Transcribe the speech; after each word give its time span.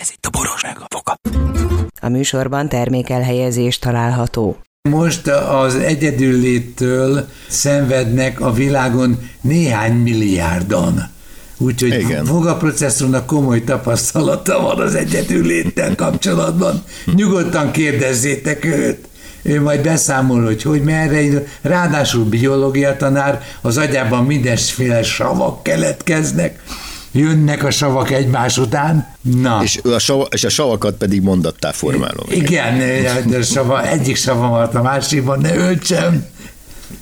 Ez 0.00 0.08
itt 0.12 0.26
a 0.26 0.30
boros 0.30 0.62
meg 0.62 0.76
a 0.78 0.86
foka. 0.88 1.16
A 2.00 2.08
műsorban 2.08 2.68
termékelhelyezés 2.68 3.78
található. 3.78 4.56
Most 4.88 5.26
az 5.28 5.74
egyedülléttől 5.74 7.28
szenvednek 7.48 8.40
a 8.40 8.52
világon 8.52 9.28
néhány 9.40 9.92
milliárdan. 9.92 11.10
Úgyhogy 11.58 11.92
Igen. 11.92 12.24
Voga 12.24 12.56
processzornak 12.56 13.26
komoly 13.26 13.64
tapasztalata 13.64 14.60
van 14.60 14.80
az 14.80 14.94
egyedülléttel 14.94 15.94
kapcsolatban. 15.94 16.84
Nyugodtan 17.14 17.70
kérdezzétek 17.70 18.64
őt. 18.64 19.08
Ő 19.42 19.62
majd 19.62 19.82
beszámol, 19.82 20.44
hogy 20.44 20.62
hogy 20.62 20.82
merre 20.82 21.20
indul. 21.20 21.46
Ráadásul 21.60 22.24
biológia 22.24 22.96
tanár, 22.96 23.42
az 23.60 23.76
agyában 23.76 24.24
mindenféle 24.24 25.02
savak 25.02 25.62
keletkeznek. 25.62 26.62
Jönnek 27.12 27.64
a 27.64 27.70
savak 27.70 28.10
egymás 28.10 28.58
után. 28.58 29.14
Na. 29.20 29.60
És 29.62 29.80
a, 29.94 29.98
sava, 29.98 30.26
és 30.30 30.44
a 30.44 30.48
savakat 30.48 30.94
pedig 30.94 31.22
mondattá 31.22 31.72
formálom. 31.72 32.26
Igen, 32.28 32.78
de 33.28 33.42
sava, 33.42 33.86
egyik 33.86 34.16
sava 34.16 34.48
volt 34.48 34.74
a 34.74 34.82
másikban, 34.82 35.40
ne 35.40 35.56
öltsem. 35.56 36.26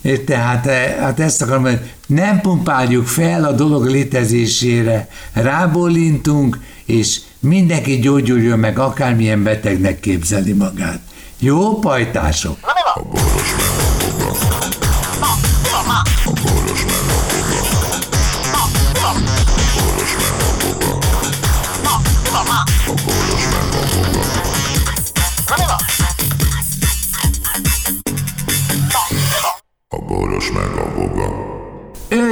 És 0.02 0.19
tehát 0.27 0.66
eh, 0.66 0.97
hát 1.00 1.20
ezt 1.20 1.42
akarom 1.42 1.62
mondani, 1.62 1.91
nem 2.06 2.41
pumpáljuk 2.41 3.06
fel 3.06 3.45
a 3.45 3.52
dolog 3.52 3.86
létezésére, 3.86 5.09
rábólintunk, 5.33 6.59
és 6.84 7.20
mindenki 7.41 7.98
gyógyuljon 7.98 8.59
meg, 8.59 8.78
akármilyen 8.78 9.42
betegnek 9.42 10.00
képzeli 10.00 10.52
magát. 10.52 11.00
Jó 11.38 11.78
pajtások! 11.78 12.56
A 12.61 12.78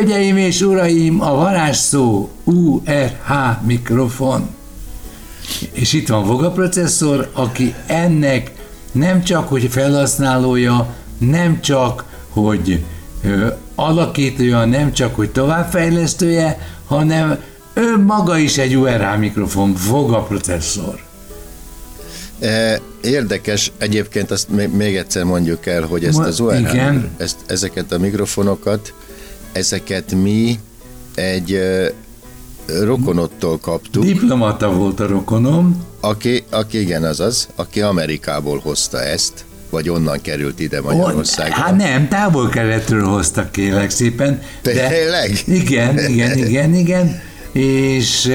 Hölgyeim 0.07 0.37
és 0.37 0.61
uraim, 0.61 1.21
a 1.21 1.35
varázsszó 1.35 2.29
URH 2.45 3.63
mikrofon. 3.67 4.49
És 5.73 5.93
itt 5.93 6.09
van 6.09 6.25
Voga 6.27 6.51
processzor, 6.51 7.31
aki 7.33 7.75
ennek 7.87 8.53
nem 8.93 9.23
csak, 9.23 9.49
hogy 9.49 9.67
felhasználója, 9.71 10.95
nem 11.19 11.61
csak, 11.61 12.05
hogy 12.29 12.85
ö, 13.25 13.47
alakítója, 13.75 14.65
nem 14.65 14.93
csak, 14.93 15.15
hogy 15.15 15.31
továbbfejlesztője, 15.31 16.59
hanem 16.87 17.39
ő 17.75 17.99
maga 18.03 18.39
is 18.39 18.59
egy 18.59 18.77
URH 18.77 19.19
mikrofon, 19.19 19.75
Voga 19.89 20.23
processzor. 20.23 21.03
E, 22.41 22.81
Érdekes, 23.01 23.73
egyébként 23.79 24.31
azt 24.31 24.49
még- 24.73 24.97
egyszer 24.97 25.25
mondjuk 25.25 25.67
el, 25.67 25.83
hogy 25.83 26.05
ezt 26.05 26.19
az 26.19 26.43
igen. 26.59 27.11
ezt, 27.17 27.37
ezeket 27.47 27.93
a 27.93 27.99
mikrofonokat, 27.99 28.93
ezeket 29.57 30.13
mi 30.13 30.59
egy 31.15 31.61
rokonottól 32.85 33.59
kaptuk, 33.59 34.05
Diplomata 34.05 34.73
volt 34.73 35.01
a 35.01 35.07
rokonom, 35.07 35.85
aki, 36.01 36.45
aki 36.51 36.81
igen, 36.81 37.05
azaz, 37.05 37.49
aki 37.55 37.81
Amerikából 37.81 38.59
hozta 38.59 39.03
ezt, 39.03 39.45
vagy 39.71 39.89
onnan 39.89 40.21
került 40.21 40.61
ide 40.61 40.81
Magyarországra. 40.81 41.55
Hát 41.55 41.77
nem, 41.77 42.09
távol 42.09 42.49
keletről 42.49 43.05
hoztak 43.05 43.53
kérlek 43.53 43.91
szépen. 43.91 44.43
Tényleg? 44.63 45.43
Igen, 45.47 45.99
igen, 45.99 46.39
igen, 46.39 46.75
igen. 46.75 47.21
És 47.53 48.33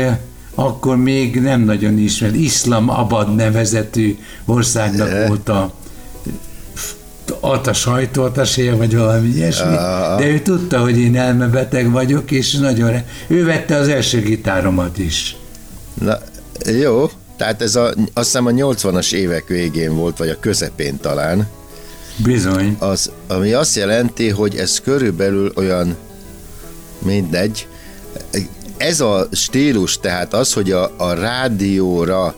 akkor 0.56 0.98
még 0.98 1.42
nem 1.42 1.62
nagyon 1.62 1.98
ismert. 1.98 2.36
Iszlam 2.36 2.90
Abad 2.90 3.36
nevezetű 3.36 4.18
országnak 4.46 5.28
volt 5.28 5.50
a 5.50 5.74
ott 7.42 7.68
a 7.68 7.74
sajtó, 7.74 8.24
ott 8.24 8.38
a 8.38 8.46
sér, 8.46 8.78
vagy 8.78 8.96
valami 8.96 9.28
ilyesmi, 9.28 9.76
de 10.18 10.28
ő 10.28 10.40
tudta, 10.40 10.80
hogy 10.80 10.98
én 10.98 11.16
elmebeteg 11.18 11.92
vagyok, 11.92 12.32
és 12.32 12.54
nagyon, 12.54 12.90
re- 12.90 13.06
ő 13.28 13.46
vette 13.46 13.76
az 13.76 13.88
első 13.88 14.22
gitáromat 14.22 14.98
is. 14.98 15.38
Na, 15.94 16.18
jó, 16.82 17.10
tehát 17.38 17.62
ez 17.62 17.76
a, 17.76 17.86
azt 18.14 18.26
hiszem 18.26 18.46
a 18.46 18.52
80-as 18.52 19.14
évek 19.14 19.48
végén 19.48 19.96
volt, 19.96 20.18
vagy 20.18 20.30
a 20.30 20.40
közepén 20.40 21.00
talán, 21.00 21.48
Bizony. 22.16 22.76
az, 22.80 23.12
ami 23.28 23.54
azt 23.54 23.76
jelenti, 23.76 24.30
hogy 24.30 24.56
ez 24.56 24.80
körülbelül 24.80 25.52
olyan 25.56 25.96
mindegy. 27.00 27.68
Ez 28.78 29.00
a 29.00 29.28
stílus, 29.32 30.00
tehát 30.00 30.34
az, 30.34 30.54
hogy 30.54 30.72
a, 30.72 30.92
a 30.98 31.14
rádióra 31.14 32.36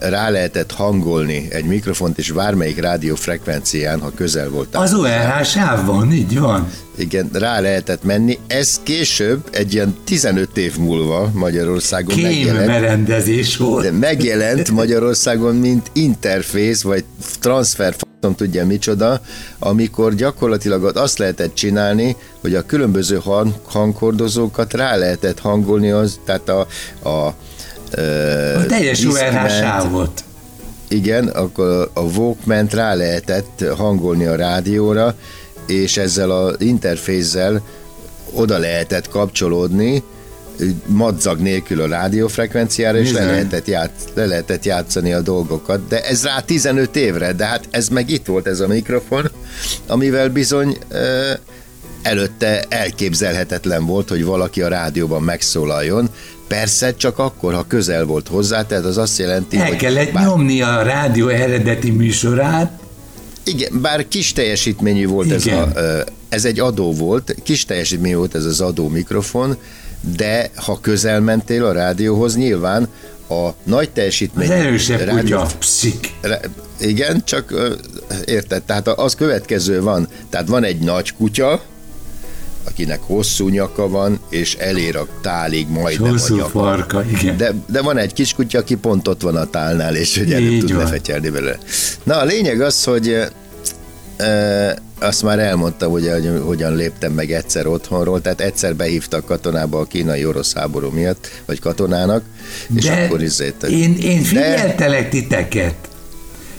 rá 0.00 0.30
lehetett 0.30 0.72
hangolni 0.72 1.46
egy 1.50 1.64
mikrofont, 1.64 2.18
és 2.18 2.30
bármelyik 2.30 2.80
rádiófrekvencián, 2.80 4.00
ha 4.00 4.12
közel 4.14 4.48
volt. 4.48 4.76
Az 4.76 4.94
ORH 4.94 5.42
sávban, 5.44 6.12
így 6.12 6.38
van. 6.38 6.70
Igen, 6.98 7.30
rá 7.32 7.60
lehetett 7.60 8.04
menni. 8.04 8.38
Ez 8.46 8.80
később, 8.82 9.48
egy 9.52 9.74
ilyen 9.74 9.96
15 10.04 10.56
év 10.56 10.76
múlva 10.78 11.30
Magyarországon 11.34 12.16
Kém 12.16 12.24
megjelent. 12.24 12.66
merendezés 12.66 13.56
volt. 13.56 13.84
De 13.84 13.90
megjelent 13.90 14.70
Magyarországon, 14.70 15.56
mint 15.56 15.90
interfész, 15.92 16.82
vagy 16.82 17.04
transfer, 17.40 17.94
nem 18.20 18.34
tudja 18.34 18.66
micsoda, 18.66 19.20
amikor 19.58 20.14
gyakorlatilag 20.14 20.96
azt 20.96 21.18
lehetett 21.18 21.54
csinálni, 21.54 22.16
hogy 22.40 22.54
a 22.54 22.66
különböző 22.66 23.20
hang, 23.24 23.52
hangkordozókat 23.64 24.72
rá 24.74 24.96
lehetett 24.96 25.38
hangolni, 25.38 25.90
az, 25.90 26.18
tehát 26.24 26.48
a, 26.48 26.60
a 27.08 27.34
ö, 27.96 28.54
A 28.58 28.66
teljes 28.66 29.04
URH 29.04 29.48
sávot. 29.48 30.24
igen, 30.88 31.26
akkor 31.28 31.90
a 31.94 32.00
walkman 32.00 32.66
rá 32.70 32.94
lehetett 32.94 33.64
hangolni 33.76 34.24
a 34.24 34.36
rádióra, 34.36 35.14
és 35.66 35.96
ezzel 35.96 36.30
az 36.30 36.54
interfészzel 36.58 37.62
oda 38.32 38.58
lehetett 38.58 39.08
kapcsolódni, 39.08 40.02
madzag 40.86 41.38
nélkül 41.40 41.80
a 41.80 41.86
rádiófrekvenciára, 41.86 42.98
és 42.98 43.12
le 43.12 43.24
lehetett, 43.24 43.66
játsz, 43.66 44.02
le 44.14 44.26
lehetett 44.26 44.64
játszani 44.64 45.12
a 45.12 45.20
dolgokat. 45.20 45.88
De 45.88 46.00
ez 46.04 46.24
rá 46.24 46.40
15 46.40 46.96
évre, 46.96 47.32
de 47.32 47.44
hát 47.44 47.64
ez 47.70 47.88
meg 47.88 48.10
itt 48.10 48.26
volt 48.26 48.46
ez 48.46 48.60
a 48.60 48.66
mikrofon, 48.66 49.30
amivel 49.86 50.28
bizony 50.28 50.78
előtte 52.02 52.64
elképzelhetetlen 52.68 53.86
volt, 53.86 54.08
hogy 54.08 54.24
valaki 54.24 54.62
a 54.62 54.68
rádióban 54.68 55.22
megszólaljon. 55.22 56.05
Persze 56.48 56.94
csak 56.96 57.18
akkor, 57.18 57.54
ha 57.54 57.64
közel 57.68 58.04
volt 58.04 58.28
hozzá, 58.28 58.62
tehát 58.66 58.84
az 58.84 58.96
azt 58.96 59.18
jelenti, 59.18 59.56
El 59.56 59.66
hogy 59.66 59.76
kellett 59.76 60.12
bár- 60.12 60.24
nyomni 60.26 60.62
a 60.62 60.82
rádió 60.82 61.28
eredeti 61.28 61.90
műsorát, 61.90 62.80
igen, 63.44 63.80
bár 63.80 64.08
kis 64.08 64.32
teljesítményű 64.32 65.06
volt 65.06 65.30
ez 65.32 65.46
Igen. 65.46 65.58
a, 65.62 65.68
ö, 65.74 66.00
ez 66.28 66.44
egy 66.44 66.60
adó 66.60 66.92
volt, 66.92 67.34
kis 67.42 67.64
teljesítményű 67.64 68.14
volt 68.16 68.34
ez 68.34 68.44
az 68.44 68.60
adó 68.60 68.88
mikrofon, 68.88 69.56
de 70.16 70.50
ha 70.54 70.80
közel 70.80 71.20
mentél 71.20 71.64
a 71.64 71.72
rádióhoz, 71.72 72.36
nyilván 72.36 72.88
a 73.28 73.48
nagy 73.62 73.86
az 73.86 73.90
teljesítményű 73.94 74.50
erősebb 74.52 75.00
rádió- 75.00 75.20
kutya, 75.38 75.46
pszik. 75.58 76.12
Igen, 76.80 77.22
csak 77.24 77.54
érted, 78.24 78.62
tehát 78.62 78.88
az 78.88 79.14
következő 79.14 79.82
van, 79.82 80.08
tehát 80.30 80.48
van 80.48 80.64
egy 80.64 80.78
nagy 80.78 81.14
kutya, 81.14 81.62
akinek 82.68 83.00
hosszú 83.02 83.48
nyaka 83.48 83.88
van, 83.88 84.20
és 84.30 84.54
elér 84.54 84.96
a 84.96 85.06
tálig 85.22 85.68
majdnem 85.68 86.08
a 86.08 86.10
Hosszú 86.12 86.36
nyaka. 86.36 86.48
farka, 86.48 87.04
igen. 87.20 87.36
De, 87.36 87.54
de 87.68 87.80
van 87.82 87.98
egy 87.98 88.12
kis 88.12 88.32
kutya, 88.32 88.58
aki 88.58 88.74
pont 88.74 89.08
ott 89.08 89.20
van 89.22 89.36
a 89.36 89.44
tálnál, 89.50 89.96
és 89.96 90.16
ugye 90.16 90.38
nem 90.38 90.48
Így 90.52 90.60
tud 90.60 90.72
van. 90.74 90.84
lefetyelni 90.84 91.28
belőle. 91.30 91.58
Na, 92.02 92.16
a 92.18 92.24
lényeg 92.24 92.60
az, 92.60 92.84
hogy 92.84 93.16
e, 94.16 94.76
azt 94.98 95.22
már 95.22 95.38
elmondtam, 95.38 95.90
hogy 95.90 96.10
hogyan 96.44 96.74
léptem 96.76 97.12
meg 97.12 97.32
egyszer 97.32 97.66
otthonról, 97.66 98.20
tehát 98.20 98.40
egyszer 98.40 98.76
behívtak 98.76 99.24
katonába 99.24 99.78
a 99.78 99.84
kínai-orosz 99.84 100.52
háború 100.54 100.90
miatt, 100.90 101.28
vagy 101.44 101.60
katonának, 101.60 102.24
és 102.74 102.84
De 102.84 102.92
akkor 103.04 103.22
izét, 103.22 103.62
én, 103.62 103.96
én 104.00 104.18
De- 104.18 104.24
figyeltelek 104.28 105.08
titeket, 105.08 105.74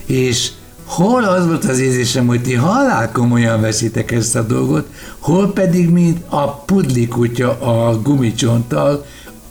és 0.05 0.49
hol 0.87 1.23
az 1.23 1.45
volt 1.45 1.65
az 1.65 1.79
érzésem, 1.79 2.27
hogy 2.27 2.41
ti 2.41 2.53
halál 2.53 3.11
komolyan 3.11 3.61
veszitek 3.61 4.11
ezt 4.11 4.35
a 4.35 4.41
dolgot, 4.41 4.87
hol 5.19 5.53
pedig, 5.53 5.89
mint 5.89 6.19
a 6.29 6.55
pudli 6.55 7.07
kutya 7.07 7.59
a 7.59 8.01
gumicsonttal, 8.01 9.05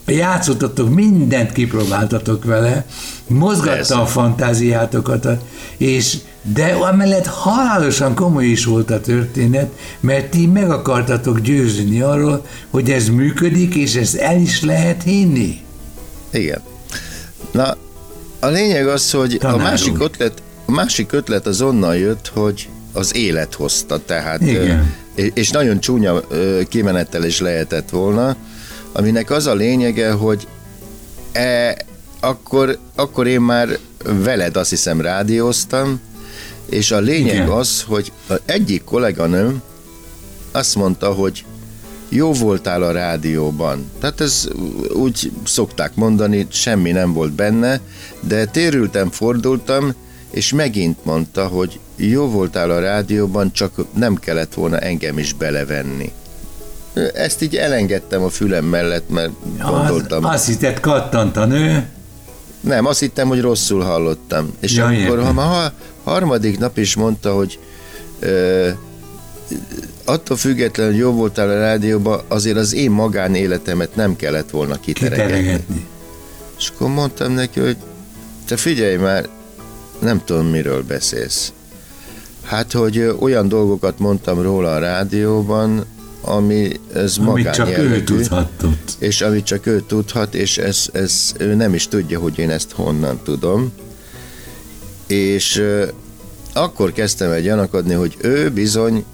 játszottatok, 0.06 0.94
mindent 0.94 1.53
kipróbáltatok 1.53 2.44
vele, 2.44 2.87
mozgatta 3.27 3.71
Persze. 3.71 3.94
a 3.94 4.06
fantáziátokat, 4.06 5.29
és 5.77 6.17
de 6.43 6.65
amellett 6.67 7.27
halálosan 7.27 8.15
komoly 8.15 8.44
is 8.44 8.65
volt 8.65 8.91
a 8.91 9.00
történet, 9.00 9.71
mert 10.00 10.31
ti 10.31 10.47
meg 10.47 10.71
akartatok 10.71 11.41
győzni 11.41 12.00
arról, 12.00 12.47
hogy 12.71 12.91
ez 12.91 13.09
működik, 13.09 13.75
és 13.75 13.94
ezt 13.94 14.15
el 14.15 14.41
is 14.41 14.62
lehet 14.62 15.03
hinni. 15.03 15.61
Igen. 16.31 16.61
Na, 17.50 17.77
a 18.41 18.47
lényeg 18.47 18.89
az, 18.89 19.11
hogy 19.11 19.37
Tanár 19.41 19.61
a 19.61 19.62
másik 19.62 20.00
ötlet, 20.00 20.43
a 20.67 20.71
másik 20.73 21.13
ötlet 21.13 21.47
az 21.47 21.61
onnan 21.61 21.97
jött, 21.97 22.31
hogy 22.35 22.69
az 22.93 23.15
élet 23.15 23.55
hozta, 23.55 24.05
tehát 24.05 24.41
Igen. 24.41 24.95
és 25.15 25.51
nagyon 25.51 25.81
csúnya 25.81 26.23
kimenettel 26.69 27.25
is 27.25 27.41
lehetett 27.41 27.91
volna, 27.91 28.37
aminek 28.93 29.31
az 29.31 29.47
a 29.47 29.55
lényege, 29.55 30.11
hogy 30.13 30.47
e, 31.33 31.77
akkor, 32.21 32.79
akkor 32.95 33.27
én 33.27 33.41
már 33.41 33.79
veled 34.05 34.57
azt 34.57 34.71
hiszem 34.71 35.01
rádióztam, 35.01 36.01
és 36.71 36.91
a 36.91 36.99
lényeg 36.99 37.35
Igen. 37.35 37.49
az, 37.49 37.83
hogy 37.83 38.13
egyik 38.45 38.85
kolléganőm 38.85 39.63
azt 40.53 40.75
mondta, 40.75 41.13
hogy 41.13 41.45
jó 42.09 42.33
voltál 42.33 42.83
a 42.83 42.93
rádióban. 42.93 43.91
Tehát 44.01 44.21
ez 44.21 44.49
úgy 44.93 45.33
szokták 45.45 45.95
mondani, 45.95 46.47
semmi 46.51 46.91
nem 46.91 47.13
volt 47.13 47.33
benne, 47.33 47.81
de 48.21 48.45
térültem, 48.45 49.11
fordultam, 49.11 49.95
és 50.37 50.53
megint 50.53 51.05
mondta, 51.05 51.47
hogy 51.47 51.79
jó 51.97 52.29
voltál 52.29 52.71
a 52.71 52.79
rádióban, 52.79 53.53
csak 53.53 53.85
nem 53.94 54.15
kellett 54.15 54.55
volna 54.55 54.79
engem 54.79 55.19
is 55.19 55.33
belevenni. 55.33 56.12
Ezt 57.15 57.43
így 57.43 57.56
elengedtem 57.56 58.23
a 58.23 58.29
fülem 58.29 58.65
mellett, 58.65 59.09
mert 59.09 59.31
gondoltam. 59.59 60.25
Az, 60.25 60.35
azt 60.35 60.47
hitted 60.47 60.81
kattant 60.81 61.37
a 61.37 61.44
nő, 61.44 61.87
Nem, 62.61 62.87
azt 62.87 63.00
hittem, 63.00 63.29
hogy 63.29 63.41
rosszul 63.41 63.83
hallottam. 63.83 64.55
És 64.61 64.73
Ja, 64.73 64.87
akkor, 64.87 65.23
ha 65.23 65.33
már 65.33 65.73
harmadik 66.05 66.59
nap 66.59 66.79
is 66.79 66.94
mondta, 66.94 67.35
hogy 67.35 67.59
ö, 68.19 68.69
attól 70.05 70.37
függetlenül, 70.37 70.93
hogy 70.93 71.00
jó 71.00 71.12
voltál 71.12 71.49
a 71.49 71.59
rádióban, 71.59 72.21
azért 72.29 72.56
az 72.56 72.75
én 72.75 72.91
magánéletemet 72.91 73.94
nem 73.97 74.17
kellett 74.17 74.50
volna 74.50 74.81
kiteregetni. 74.81 75.27
kiteregetni. 75.27 75.87
És 76.59 76.69
akkor 76.75 76.89
mondtam 76.89 77.32
neki, 77.32 77.61
hogy 77.61 77.77
te 78.47 78.56
figyelj 78.56 78.97
már, 78.97 79.29
nem 80.00 80.22
tudom, 80.25 80.46
miről 80.46 80.82
beszélsz. 80.82 81.52
Hát, 82.43 82.72
hogy 82.72 83.14
olyan 83.20 83.48
dolgokat 83.48 83.98
mondtam 83.98 84.43
róla 84.43 84.75
a 84.75 84.78
rádióban, 84.78 85.84
ami 86.20 86.81
ez 86.94 87.16
Amit 87.19 87.50
csak 87.50 87.66
ő 87.66 87.70
magánjellegű 87.70 88.04
tudhatott. 88.04 88.90
és 88.98 89.20
amit 89.20 89.44
csak 89.44 89.66
ő 89.66 89.81
tudhat, 89.81 90.34
és 90.34 90.58
ez, 90.58 90.87
ez, 90.93 91.32
ő 91.38 91.54
nem 91.54 91.75
is 91.75 91.88
tudja, 91.88 92.19
hogy 92.19 92.38
én 92.38 92.50
ezt 92.50 92.72
honnan 92.72 93.20
tudom. 93.25 93.72
És 95.06 95.62
akkor 96.52 96.93
kezdtem 96.93 97.31
el 97.31 97.40
gyanakodni, 97.40 97.94
hogy 97.94 98.16
ő 98.20 98.50
bizony 98.50 99.04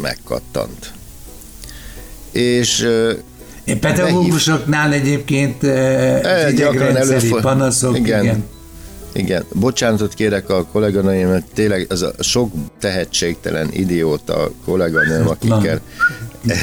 megkattant. 0.00 0.92
És 2.30 2.82
ö, 2.82 3.12
Én 3.64 3.80
pedagógusoknál 3.80 4.92
egyébként 4.92 5.64
eh, 5.64 6.52
gyakran 6.52 6.96
előfordul. 6.96 7.40
panaszok, 7.40 7.96
igen. 7.98 8.22
Igen. 8.22 8.44
Igen. 9.12 9.44
bocsánatot 9.52 10.14
kérek 10.14 10.50
a 10.50 10.64
kolléganőim, 10.64 11.28
mert 11.28 11.44
tényleg 11.54 11.86
az 11.88 12.02
a 12.02 12.12
sok 12.18 12.52
tehetségtelen 12.80 13.68
idióta 13.72 14.50
kolléganőm, 14.64 15.28
akikkel 15.40 15.80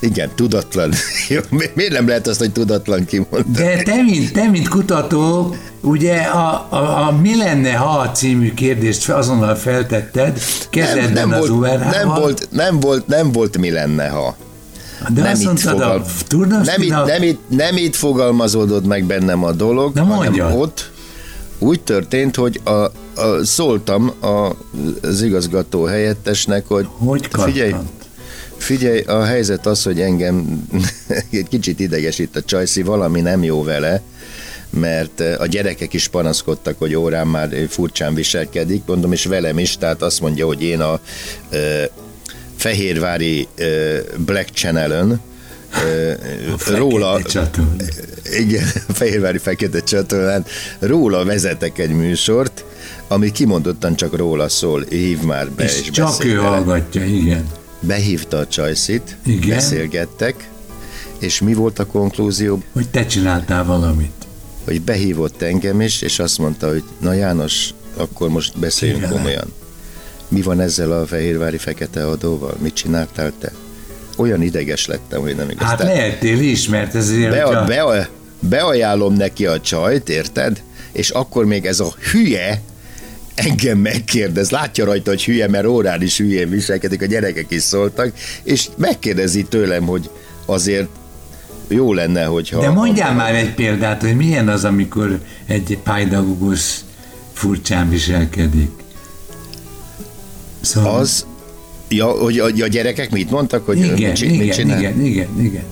igen, 0.00 0.30
tudatlan. 0.34 0.92
Jó, 1.28 1.40
miért 1.74 1.92
nem 1.92 2.08
lehet 2.08 2.26
azt, 2.26 2.38
hogy 2.38 2.52
tudatlan 2.52 3.04
kimondani? 3.04 3.52
De 3.52 3.82
te 3.82 4.02
mint, 4.02 4.32
te, 4.32 4.48
mint 4.48 4.68
kutató, 4.68 5.54
ugye 5.80 6.16
a, 6.16 6.66
a, 6.70 7.06
a 7.06 7.12
Mi 7.20 7.36
lenne, 7.36 7.72
ha 7.72 8.10
című 8.10 8.54
kérdést 8.54 9.08
azonnal 9.08 9.54
feltetted, 9.54 10.38
kezdetben 10.70 11.28
nem, 11.28 11.40
az 11.40 11.48
volt, 11.48 11.90
nem, 11.90 12.08
volt, 12.08 12.48
nem, 12.50 12.80
volt, 12.80 13.06
nem 13.06 13.32
volt 13.32 13.58
mi 13.58 13.70
lenne, 13.70 14.08
ha. 14.08 14.36
De 15.08 15.22
nem 15.22 15.40
itt 15.40 15.58
fogal- 15.60 16.06
a 16.30 16.46
Nem 16.46 16.82
itt, 16.82 17.04
nem, 17.06 17.22
itt, 17.22 17.40
nem 17.48 17.76
itt 17.76 17.94
fogalmazódott 17.94 18.86
meg 18.86 19.04
bennem 19.04 19.44
a 19.44 19.52
dolog, 19.52 19.94
Na 19.94 20.04
hanem 20.04 20.16
mondjad. 20.32 20.60
ott 20.60 20.90
úgy 21.58 21.80
történt, 21.80 22.36
hogy 22.36 22.60
a, 22.64 22.70
a, 22.70 22.92
szóltam 23.42 24.12
a, 24.20 24.50
az 25.02 25.22
igazgató 25.22 25.84
helyettesnek, 25.84 26.66
hogy, 26.66 26.86
hogy 26.96 27.28
figyelj, 27.30 27.70
kattant? 27.70 27.90
figyelj, 28.56 29.00
a 29.00 29.22
helyzet 29.24 29.66
az, 29.66 29.82
hogy 29.82 30.00
engem 30.00 30.66
egy 31.30 31.48
kicsit 31.48 31.80
idegesít 31.80 32.36
a 32.36 32.42
Csajci, 32.42 32.82
valami 32.82 33.20
nem 33.20 33.42
jó 33.42 33.62
vele, 33.62 34.02
mert 34.70 35.20
eh, 35.20 35.40
a 35.40 35.46
gyerekek 35.46 35.92
is 35.92 36.08
panaszkodtak, 36.08 36.78
hogy 36.78 36.94
órán 36.94 37.26
már 37.26 37.48
furcsán 37.68 38.14
viselkedik, 38.14 38.82
mondom, 38.86 39.12
és 39.12 39.24
velem 39.24 39.58
is, 39.58 39.76
tehát 39.76 40.02
azt 40.02 40.20
mondja, 40.20 40.46
hogy 40.46 40.62
én 40.62 40.80
a 40.80 41.00
ö, 41.50 41.82
Fehérvári 42.62 43.48
Black 44.16 44.48
Channel-ön 44.52 45.20
róla, 46.68 47.20
igen, 48.38 48.64
Fehérvári 48.98 49.38
Fekete 49.38 49.80
csatornán 49.80 50.44
róla 50.78 51.24
vezetek 51.24 51.78
egy 51.78 51.90
műsort, 51.90 52.64
ami 53.08 53.32
kimondottan 53.32 53.96
csak 53.96 54.16
róla 54.16 54.48
szól, 54.48 54.84
hív 54.88 55.22
már 55.22 55.50
be 55.50 55.64
és, 55.64 55.80
És 55.80 55.90
csak 55.90 56.06
beszélj 56.06 56.32
ő 56.32 56.36
hallgatja, 56.36 57.04
igen. 57.04 57.46
Behívta 57.80 58.38
a 58.38 58.46
Csajszit, 58.46 59.16
Igen. 59.26 59.48
beszélgettek, 59.48 60.48
és 61.18 61.40
mi 61.40 61.54
volt 61.54 61.78
a 61.78 61.86
konklúzió? 61.86 62.62
Hogy 62.72 62.88
te 62.88 63.06
csináltál 63.06 63.64
valamit. 63.64 64.12
Hogy 64.64 64.82
behívott 64.82 65.42
engem 65.42 65.80
is, 65.80 66.02
és 66.02 66.18
azt 66.18 66.38
mondta, 66.38 66.68
hogy 66.68 66.82
na 67.00 67.12
János, 67.12 67.70
akkor 67.96 68.28
most 68.28 68.58
beszéljünk 68.58 69.00
Igen. 69.00 69.12
komolyan. 69.12 69.52
Mi 70.32 70.42
van 70.42 70.60
ezzel 70.60 70.92
a 70.92 71.06
fehérvári 71.06 71.56
fekete 71.56 72.06
adóval? 72.06 72.56
Mit 72.58 72.74
csináltál 72.74 73.32
te? 73.38 73.52
Olyan 74.16 74.42
ideges 74.42 74.86
lettem, 74.86 75.20
hogy 75.20 75.36
nem 75.36 75.50
igaz. 75.50 75.68
Hát 75.68 75.76
Tehát 75.76 75.96
lehettél 75.96 76.40
is, 76.40 76.68
mert 76.68 76.94
ezért, 76.94 77.30
be, 77.30 77.42
hogyha... 77.42 77.64
be, 77.64 78.08
beajánlom 78.40 79.14
neki 79.14 79.46
a 79.46 79.60
csajt, 79.60 80.08
érted? 80.08 80.62
És 80.92 81.10
akkor 81.10 81.44
még 81.44 81.66
ez 81.66 81.80
a 81.80 81.94
hülye 82.12 82.60
engem 83.34 83.78
megkérdez, 83.78 84.50
látja 84.50 84.84
rajta, 84.84 85.10
hogy 85.10 85.24
hülye, 85.24 85.48
mert 85.48 85.66
órán 85.66 86.02
is 86.02 86.16
hülyén 86.18 86.48
viselkedik, 86.48 87.02
a 87.02 87.06
gyerekek 87.06 87.50
is 87.50 87.62
szóltak, 87.62 88.12
és 88.42 88.68
megkérdezi 88.76 89.44
tőlem, 89.44 89.84
hogy 89.86 90.10
azért 90.46 90.88
jó 91.68 91.92
lenne, 91.92 92.24
hogyha... 92.24 92.60
De 92.60 92.70
mondjál 92.70 93.14
már 93.14 93.34
egy 93.34 93.54
példát, 93.54 94.00
hogy 94.00 94.16
milyen 94.16 94.48
az, 94.48 94.64
amikor 94.64 95.20
egy 95.46 95.78
pedagógus 95.84 96.80
furcsán 97.32 97.88
viselkedik. 97.88 98.81
Szóval, 100.62 100.98
Az, 100.98 101.26
ja, 101.88 102.06
hogy 102.06 102.38
a, 102.38 102.44
a 102.44 102.66
gyerekek 102.68 103.10
mit 103.10 103.30
mondtak, 103.30 103.66
hogy 103.66 103.78
igen, 103.78 103.92
mit, 103.92 104.14
csi- 104.14 104.30
mit 104.30 104.40
igen, 104.40 104.56
csinál? 104.56 104.78
igen, 104.78 105.04
igen, 105.04 105.40
igen. 105.40 105.64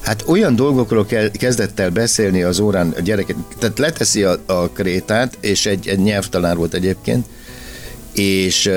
Hát 0.00 0.24
olyan 0.26 0.56
dolgokról 0.56 1.06
ke- 1.06 1.36
kezdett 1.36 1.80
el 1.80 1.90
beszélni 1.90 2.42
az 2.42 2.58
órán 2.60 2.94
a 2.96 3.00
gyereket, 3.00 3.36
tehát 3.58 3.78
leteszi 3.78 4.22
a, 4.22 4.38
a 4.46 4.68
krétát, 4.68 5.36
és 5.40 5.66
egy, 5.66 5.88
egy 5.88 5.98
nyelvtanár 5.98 6.56
volt 6.56 6.74
egyébként, 6.74 7.26
és 8.14 8.70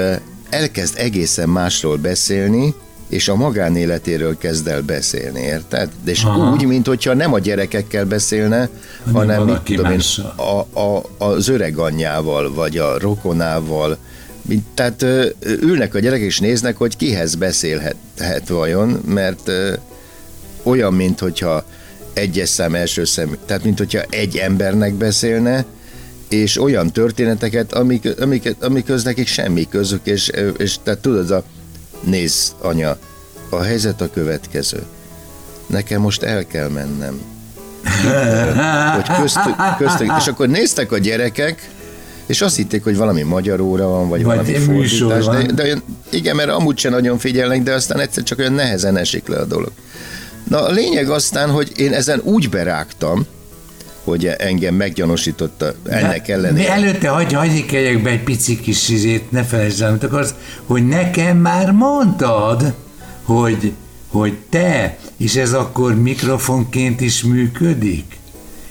elkezd 0.49 0.93
egészen 0.97 1.49
másról 1.49 1.97
beszélni, 1.97 2.73
és 3.09 3.27
a 3.27 3.35
magánéletéről 3.35 4.37
kezd 4.37 4.67
el 4.67 4.81
beszélni, 4.81 5.39
érted? 5.41 5.89
És 6.05 6.23
Aha. 6.23 6.51
úgy, 6.51 6.65
mint 6.65 6.87
hogyha 6.87 7.13
nem 7.13 7.33
a 7.33 7.39
gyerekekkel 7.39 8.05
beszélne, 8.05 8.69
Hanem 9.03 9.15
hanem 9.15 9.43
mit 9.43 9.61
tudom 9.61 9.91
én, 9.91 9.99
a, 10.35 10.79
a, 10.79 11.01
az 11.17 11.47
öreg 11.47 11.77
anyjával, 11.77 12.53
vagy 12.53 12.77
a 12.77 12.99
rokonával, 12.99 13.97
tehát 14.73 15.05
ülnek 15.61 15.95
a 15.95 15.99
gyerekek 15.99 16.25
és 16.25 16.39
néznek, 16.39 16.77
hogy 16.77 16.97
kihez 16.97 17.35
beszélhet 17.35 18.47
vajon, 18.47 18.89
mert 19.05 19.51
olyan, 20.63 20.93
mint 20.93 21.19
hogyha 21.19 21.65
egyes 22.13 22.49
szám 22.49 22.75
első 22.75 23.05
szem, 23.05 23.37
tehát 23.45 23.63
mint 23.63 23.77
hogyha 23.77 24.01
egy 24.09 24.37
embernek 24.37 24.93
beszélne, 24.93 25.65
és 26.29 26.61
olyan 26.61 26.91
történeteket, 26.91 27.73
amik, 27.73 28.21
amik, 28.21 28.55
amikhez 28.61 29.03
nekik 29.03 29.27
semmi 29.27 29.67
közük, 29.69 30.05
és, 30.05 30.31
és 30.57 30.75
tehát 30.83 30.99
tudod, 30.99 31.31
a, 31.31 31.43
nézd, 32.03 32.53
anya, 32.61 32.97
a 33.49 33.61
helyzet 33.61 34.01
a 34.01 34.09
következő. 34.09 34.83
Nekem 35.67 36.01
most 36.01 36.23
el 36.23 36.45
kell 36.45 36.69
mennem. 36.69 37.21
Hogy 38.95 39.15
köztük, 39.21 39.55
köztük, 39.77 40.11
és 40.19 40.27
akkor 40.27 40.47
néztek 40.47 40.91
a 40.91 40.97
gyerekek, 40.97 41.69
és 42.25 42.41
azt 42.41 42.55
hitték, 42.55 42.83
hogy 42.83 42.97
valami 42.97 43.21
magyar 43.21 43.59
óra 43.59 43.87
van, 43.87 44.09
vagy, 44.09 44.23
Vagy 44.23 44.35
valami 44.35 44.53
fordítás. 44.53 45.25
De, 45.25 45.31
van. 45.31 45.55
de 45.55 45.63
olyan, 45.63 45.83
igen, 46.09 46.35
mert 46.35 46.49
amúgy 46.49 46.77
sem 46.77 46.91
nagyon 46.91 47.17
figyelnek, 47.17 47.63
de 47.63 47.73
aztán 47.73 47.99
egyszer 47.99 48.23
csak 48.23 48.39
olyan 48.39 48.53
nehezen 48.53 48.97
esik 48.97 49.27
le 49.27 49.37
a 49.37 49.45
dolog. 49.45 49.71
Na 50.49 50.65
a 50.65 50.71
lényeg 50.71 51.09
aztán, 51.09 51.49
hogy 51.49 51.71
én 51.75 51.93
ezen 51.93 52.21
úgy 52.23 52.49
berágtam, 52.49 53.25
hogy 54.03 54.25
engem 54.25 54.75
meggyanúsította 54.75 55.73
ennek 55.85 56.25
De 56.27 56.33
ellenére. 56.33 56.71
Előtte 56.71 57.09
hagyj, 57.09 57.33
hagyj 57.33 57.59
keljek 57.61 58.01
be 58.01 58.09
egy 58.09 58.23
pici 58.23 58.59
kis 58.59 58.89
izét, 58.89 59.31
ne 59.31 59.43
felejtsd 59.43 59.81
el, 59.81 59.89
amit 59.89 60.03
akarsz, 60.03 60.33
hogy 60.65 60.87
nekem 60.87 61.37
már 61.37 61.71
mondtad, 61.71 62.73
hogy, 63.23 63.73
hogy 64.07 64.33
te, 64.49 64.97
és 65.17 65.35
ez 65.35 65.53
akkor 65.53 66.01
mikrofonként 66.01 67.01
is 67.01 67.23
működik? 67.23 68.17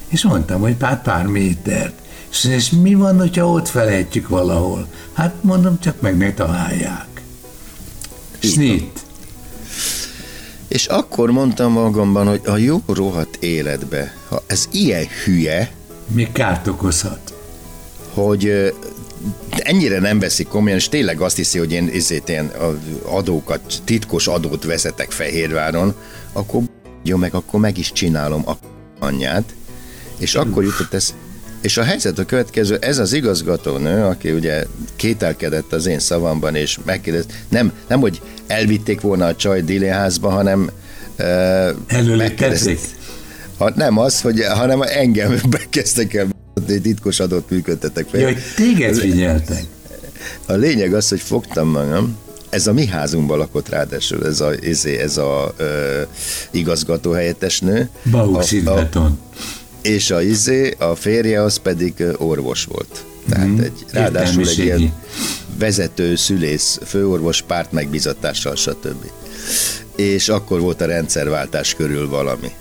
És 0.07 0.23
mondtam, 0.23 0.61
hogy 0.61 0.75
pár, 0.75 1.01
pár 1.01 1.25
métert. 1.25 1.93
És, 2.35 2.43
és 2.43 2.69
mi 2.69 2.93
van, 2.93 3.19
hogyha 3.19 3.49
ott 3.49 3.67
felejtjük 3.67 4.27
valahol? 4.27 4.87
Hát 5.13 5.33
mondom, 5.41 5.79
csak 5.79 6.01
meg 6.01 6.17
megtalálják. 6.17 7.21
Snit. 8.39 8.99
És 10.67 10.85
akkor 10.85 11.31
mondtam 11.31 11.71
magamban, 11.71 12.27
hogy 12.27 12.41
a 12.45 12.57
jó 12.57 12.81
rohadt 12.87 13.35
életbe, 13.35 14.15
ha 14.29 14.43
ez 14.47 14.67
ilyen 14.71 15.05
hülye, 15.23 15.71
Még 16.07 16.31
kárt 16.31 16.67
okozhat. 16.67 17.33
hogy 18.13 18.73
ennyire 19.49 19.99
nem 19.99 20.19
veszik 20.19 20.47
komolyan, 20.47 20.77
és 20.77 20.89
tényleg 20.89 21.21
azt 21.21 21.35
hiszi, 21.35 21.57
hogy 21.57 21.71
én 21.71 21.89
ezért 21.93 22.29
ilyen 22.29 22.45
a- 22.47 22.79
adókat, 23.15 23.81
titkos 23.83 24.27
adót 24.27 24.63
vezetek 24.63 25.11
Fehérváron, 25.11 25.95
akkor 26.33 26.61
jó 27.03 27.17
meg, 27.17 27.33
akkor 27.33 27.59
meg 27.59 27.77
is 27.77 27.91
csinálom 27.91 28.47
a 28.47 28.53
anyját, 28.99 29.53
és 30.17 30.35
akkor 30.35 30.63
jutott 30.63 30.93
ez, 30.93 31.13
és 31.65 31.77
a 31.77 31.83
helyzet 31.83 32.19
a 32.19 32.25
következő, 32.25 32.77
ez 32.81 32.97
az 32.97 33.13
igazgatónő, 33.13 34.03
aki 34.03 34.31
ugye 34.31 34.65
kételkedett 34.95 35.73
az 35.73 35.85
én 35.85 35.99
szavamban, 35.99 36.55
és 36.55 36.77
megkérdezett, 36.85 37.33
nem, 37.49 37.73
nem 37.87 37.99
hogy 37.99 38.21
elvitték 38.47 39.01
volna 39.01 39.25
a 39.25 39.35
csaj 39.35 39.61
diléházba, 39.61 40.29
hanem 40.29 40.69
uh, 41.19 41.25
Előléptették? 41.87 42.79
Ha, 43.57 43.71
nem 43.75 43.97
az, 43.97 44.21
hogy, 44.21 44.43
hanem 44.43 44.81
engem 44.81 45.39
bekezdtek 45.49 46.13
el 46.13 46.27
titkos 46.81 47.19
adót 47.19 47.49
működtetek 47.49 48.07
fel. 48.07 48.19
Ja, 48.19 48.25
hogy 48.27 48.41
téged 48.55 48.95
figyeltek. 48.95 49.63
A 50.45 50.53
lényeg 50.53 50.93
az, 50.93 51.09
hogy 51.09 51.21
fogtam 51.21 51.67
magam, 51.67 52.17
ez 52.49 52.67
a 52.67 52.73
mi 52.73 52.85
házunkban 52.85 53.37
lakott 53.37 53.69
ráadásul, 53.69 54.25
ez 54.25 54.39
a, 54.39 54.51
ez, 54.63 54.85
ez 54.85 55.17
a 55.17 55.53
ö, 55.57 56.01
igazgató 56.51 57.11
helyettes 57.11 57.59
nő. 57.59 57.89
Bauxit 58.11 58.63
beton. 58.63 59.19
És 59.85 60.11
a 60.11 60.21
izé, 60.21 60.75
a 60.77 60.95
férje 60.95 61.41
az 61.41 61.57
pedig 61.57 61.93
orvos 62.17 62.63
volt. 62.65 63.05
Tehát 63.29 63.47
Mhm. 63.47 63.59
egy, 63.61 63.85
ráadásul 63.91 64.47
egy 64.47 64.57
ilyen 64.57 64.93
vezető, 65.59 66.15
szülész, 66.15 66.79
főorvos, 66.85 67.41
párt 67.41 67.71
megbízatással, 67.71 68.55
stb. 68.55 69.05
És 69.95 70.29
akkor 70.29 70.59
volt 70.59 70.81
a 70.81 70.85
rendszerváltás 70.85 71.73
körül 71.73 72.09
valami. 72.09 72.51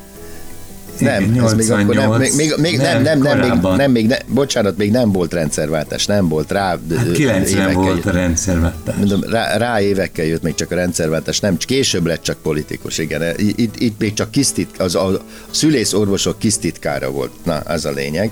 Nem, 0.99 1.45
ez 1.45 1.53
még 1.53 1.71
akkor 1.71 1.95
nem, 1.95 2.11
még, 2.11 2.33
még, 2.37 2.55
még 2.59 2.77
nem, 2.77 3.03
nem, 3.03 3.19
nem, 3.19 3.39
még, 3.39 3.53
nem, 3.77 3.91
még 3.91 4.07
ne, 4.07 4.17
bocsánat, 4.27 4.77
még 4.77 4.91
nem 4.91 5.13
volt 5.13 5.33
rendszerváltás, 5.33 6.07
nem 6.07 6.29
volt 6.29 6.51
rá. 6.51 6.69
Hát 6.69 6.79
ö, 6.89 7.13
90 7.13 7.47
évekkel 7.47 7.75
volt 7.75 7.97
jött. 7.97 8.07
a 8.07 8.11
rendszerváltás. 8.11 8.95
Mondom, 8.97 9.23
rá, 9.31 9.57
rá 9.57 9.81
évekkel 9.81 10.25
jött 10.25 10.43
még 10.43 10.55
csak 10.55 10.71
a 10.71 10.75
rendszerváltás, 10.75 11.41
nem, 11.41 11.57
később 11.57 12.07
lett 12.07 12.23
csak 12.23 12.37
politikus, 12.43 12.99
igen. 12.99 13.23
Itt, 13.37 13.81
itt 13.81 13.99
még 13.99 14.13
csak 14.13 14.31
kisztit, 14.31 14.79
az 14.79 14.95
a 14.95 15.23
szülész 15.51 15.93
orvosok 15.93 16.39
kisztitkára 16.39 17.11
volt, 17.11 17.33
na, 17.45 17.57
az 17.57 17.85
a 17.85 17.91
lényeg. 17.91 18.31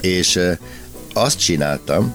És 0.00 0.40
azt 1.12 1.38
csináltam, 1.38 2.14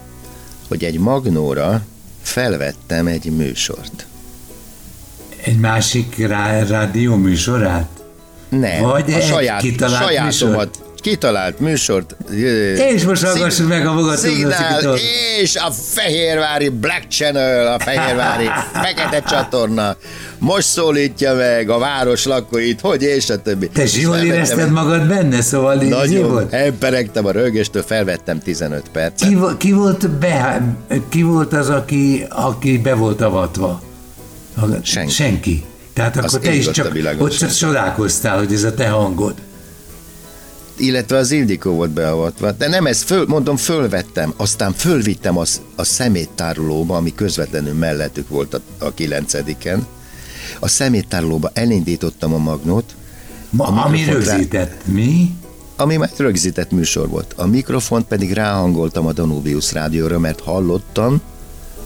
hogy 0.68 0.84
egy 0.84 1.00
magnóra 1.00 1.82
felvettem 2.22 3.08
egy 3.08 3.32
műsort. 3.32 4.06
Egy 5.44 5.60
másik 5.60 6.28
rá, 6.28 6.64
rádió 6.64 7.16
műsorát? 7.16 7.95
Nem, 8.50 8.82
Vagy 8.82 9.14
a 9.14 9.20
saját, 9.20 9.62
kitalált 9.62 10.04
sajátomat, 10.04 10.80
kitalált 10.96 11.60
műsort. 11.60 12.16
És 12.94 13.04
most 13.04 13.24
hallgassuk 13.24 13.68
meg 13.68 13.88
a 13.88 14.16
Szignál, 14.16 14.60
muzsikitól. 14.60 14.98
és 15.42 15.56
a 15.56 15.72
Fehérvári 15.72 16.70
Black 16.70 17.08
Channel, 17.08 17.74
a 17.74 17.80
Fehérvári 17.80 18.50
Fekete 18.84 19.22
csatorna 19.30 19.96
most 20.40 20.68
szólítja 20.68 21.34
meg 21.34 21.70
a 21.70 21.78
város 21.78 22.26
lakóit, 22.26 22.82
hogy 22.82 23.02
és 23.02 23.30
a 23.30 23.42
többi. 23.42 23.68
Te 23.68 23.84
És 23.84 23.98
jól 23.98 24.18
érezted 24.18 24.72
magad 24.72 25.08
benne, 25.08 25.42
szóval 25.42 25.82
így 25.82 25.90
Nagyon, 25.90 26.32
volt? 26.32 26.54
emperegtem 26.54 27.26
a 27.26 27.32
rögéstől, 27.32 27.84
felvettem 27.84 28.40
15 28.40 28.84
percet. 28.92 29.30
Ki, 29.30 29.38
ki, 29.58 29.72
volt 29.72 30.10
be, 30.10 30.62
ki 31.10 31.22
volt 31.22 31.54
az, 31.54 31.70
aki, 31.70 32.26
aki 32.30 32.78
be 32.78 32.94
volt 32.94 33.22
avatva? 33.22 33.82
Senki. 34.84 35.12
Senki. 35.12 35.64
Tehát 35.96 36.18
akkor 36.18 36.40
te 36.40 36.54
ég 36.54 36.60
is 36.60 36.72
csak 36.72 36.98
ott 37.18 37.32
csak 37.38 37.52
csodálkoztál, 37.52 38.38
hogy 38.38 38.54
ez 38.54 38.64
a 38.64 38.74
te 38.74 38.90
hangod. 38.90 39.34
illetve 40.76 41.18
az 41.18 41.32
Ildikó 41.32 41.72
volt 41.72 41.90
beavatva. 41.90 42.52
De 42.52 42.68
nem 42.68 42.86
ez, 42.86 43.02
föl, 43.02 43.26
mondom, 43.28 43.58
fölvettem, 43.58 44.34
aztán 44.38 44.74
fölvittem 44.74 45.38
az, 45.38 45.62
a 45.76 45.84
szeméttárolóba, 45.84 46.96
ami 46.96 47.16
közvetlenül 47.16 47.74
mellettük 47.74 48.30
volt 48.30 48.54
a, 48.54 48.60
a 48.78 48.94
9-en. 48.94 49.80
A 50.60 50.68
szeméttárolóba 50.68 51.50
elindítottam 51.54 52.34
a 52.34 52.38
magnót, 52.38 52.96
Ma, 53.50 53.68
A 53.68 53.86
ami 53.86 53.98
mikrofont 53.98 54.26
rá- 54.26 54.36
rögzített. 54.36 54.86
Mi? 54.86 55.36
ami 55.76 55.96
már 55.96 56.10
rögzített 56.18 56.72
műsor 56.72 57.08
volt. 57.10 57.34
A 57.38 57.46
mikrofont 57.46 58.06
pedig 58.06 58.34
ráhangoltam 58.34 59.06
a 59.06 59.14
Danubius 59.14 59.74
rádióra, 59.74 60.20
mert 60.20 60.40
hallottam, 60.40 61.22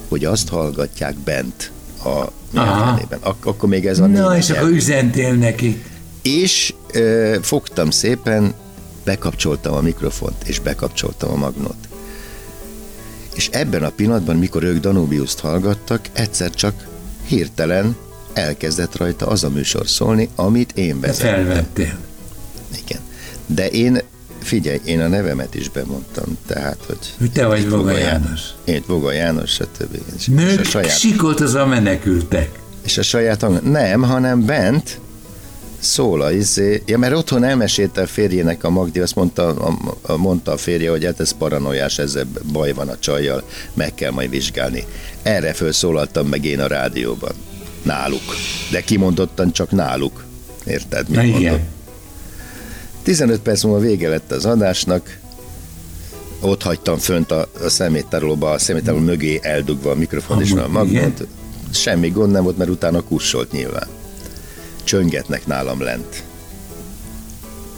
hogy 0.08 0.26
azt 0.26 0.50
hallgatják 0.50 1.16
bent 1.18 1.72
a 2.04 2.32
nyelvjenében. 2.52 3.20
Ak- 3.22 3.46
akkor 3.46 3.70
még 3.70 3.86
ez 3.88 4.00
a 4.00 4.06
Na, 4.06 4.38
és 4.38 4.48
nyelv. 4.48 4.60
akkor 4.64 4.76
üzentél 4.76 5.34
neki. 5.34 5.84
És 6.22 6.74
ö, 6.94 7.36
fogtam 7.42 7.90
szépen, 7.90 8.54
bekapcsoltam 9.04 9.74
a 9.74 9.82
mikrofont, 9.82 10.44
és 10.48 10.60
bekapcsoltam 10.60 11.32
a 11.32 11.36
magnót. 11.36 11.76
És 13.36 13.48
ebben 13.52 13.84
a 13.84 13.90
pillanatban, 13.90 14.36
mikor 14.36 14.64
ők 14.64 14.80
Danubius-t 14.80 15.40
hallgattak, 15.40 16.02
egyszer 16.14 16.50
csak 16.50 16.88
hirtelen 17.26 17.96
elkezdett 18.34 18.98
rajta 18.98 19.28
az 19.28 19.44
a 19.44 19.50
műsor 19.50 19.88
szólni, 19.88 20.30
amit 20.36 20.72
én 20.76 21.00
Te 21.00 21.08
vezettem. 21.08 21.34
felvettél. 21.46 21.98
Igen. 22.86 23.00
De 23.46 23.70
én, 23.70 24.02
figyelj, 24.50 24.80
én 24.86 25.00
a 25.02 25.08
nevemet 25.08 25.56
is 25.56 25.70
bemondtam, 25.70 26.38
tehát, 26.48 26.78
hogy... 26.88 27.30
Te 27.34 27.46
vagy 27.46 27.60
itt 27.60 27.70
Voga 27.70 27.92
Ján- 27.98 28.24
János. 28.24 28.42
Én 28.66 28.84
Voga 28.88 29.12
János, 29.12 29.52
stb. 29.52 29.94
És, 29.94 30.02
és 30.18 30.26
Nők 30.28 30.60
a 30.60 30.64
saját, 30.64 31.00
sikolt 31.00 31.40
az 31.40 31.54
a 31.56 31.66
menekültek. 31.66 32.60
és 32.86 32.98
a 32.98 33.02
saját 33.02 33.42
hang... 33.42 33.62
Nem, 33.64 34.02
hanem 34.02 34.46
bent 34.46 35.00
szól 35.80 36.22
a 36.22 36.32
izé... 36.32 36.84
Ja, 36.86 36.98
mert 36.98 37.16
otthon 37.16 37.44
elmesélte 37.44 38.02
a 38.02 38.08
férjének 38.08 38.64
a 38.64 38.70
Magdi, 38.70 39.00
azt 39.00 39.16
mondta 39.16 39.48
a, 39.48 39.78
a, 40.02 40.18
mondta 40.18 40.52
a 40.52 40.58
férje, 40.58 40.90
hogy 40.90 41.06
hát 41.06 41.20
ez 41.20 41.32
paranoiás, 41.38 41.98
ezzel 42.00 42.26
baj 42.52 42.72
van 42.74 42.88
a 42.90 43.00
csajjal, 43.00 43.44
meg 43.74 43.94
kell 43.96 44.12
majd 44.12 44.30
vizsgálni. 44.30 44.84
Erre 45.24 45.54
felszólaltam 45.54 46.28
meg 46.28 46.46
én 46.46 46.60
a 46.60 46.68
rádióban. 46.68 47.32
Náluk. 47.84 48.36
De 48.72 48.82
kimondottan 48.82 49.52
csak 49.52 49.72
náluk. 49.72 50.24
Érted? 50.66 51.08
mit 51.08 51.16
Na 51.18 51.22
mondok? 51.24 51.40
igen. 51.42 51.60
15 53.04 53.40
perc 53.40 53.64
múlva 53.64 53.80
vége 53.80 54.10
lett 54.10 54.32
az 54.32 54.46
adásnak, 54.46 55.20
ott 56.42 56.64
hagytam 56.64 56.98
fönt 56.98 57.32
a, 57.32 57.48
a 57.64 57.70
szeméttárolóba, 57.70 58.52
a 58.52 58.58
szeméttároló 58.58 59.04
mögé 59.04 59.40
eldugva 59.44 59.92
a 59.92 59.96
mikrofon 59.96 60.42
és 60.42 60.52
a 60.52 60.68
magnót. 60.68 61.28
Semmi 61.74 62.10
gond 62.10 62.32
nem 62.32 62.44
volt, 62.44 62.58
mert 62.58 62.70
utána 62.70 63.02
kussolt 63.02 63.52
nyilván. 63.52 63.88
Csöngetnek 64.84 65.46
nálam 65.46 65.82
lent. 65.82 66.24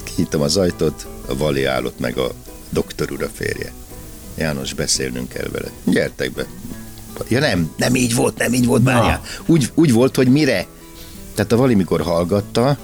Kinyitom 0.04 0.42
az 0.42 0.58
ajtót, 0.58 1.08
a 1.28 1.38
Vali 1.38 1.66
állott 1.66 2.00
meg 2.00 2.18
a 2.18 2.32
doktor 2.70 3.12
ura 3.12 3.30
férje. 3.34 3.72
János, 4.36 4.74
beszélnünk 4.74 5.30
kell 5.30 5.48
vele. 5.52 5.70
Gyertek 5.84 6.32
be. 6.32 6.46
Ja 7.28 7.40
nem, 7.40 7.72
nem 7.78 7.96
így 7.96 8.16
volt, 8.16 8.38
nem 8.38 8.54
így 8.54 8.66
volt, 8.66 8.82
bárjál. 8.82 9.22
Úgy, 9.46 9.72
úgy 9.74 9.92
volt, 9.94 10.16
hogy 10.16 10.28
mire? 10.28 10.66
Tehát 11.36 11.52
a 11.52 11.58
Vali 11.58 11.76
mikor 11.76 12.02
hallgatta, 12.02 12.78